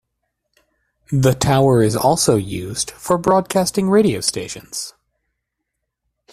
[1.11, 4.95] The tower is also used for broadcasting radio stations.